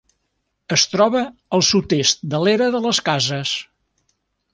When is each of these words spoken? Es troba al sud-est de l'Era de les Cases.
Es 0.77 0.85
troba 0.93 1.19
al 1.57 1.63
sud-est 1.67 2.25
de 2.31 2.39
l'Era 2.45 2.71
de 2.77 2.81
les 2.87 3.03
Cases. 3.11 3.53